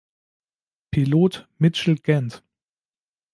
[0.89, 2.41] Pilot Mitchell Gant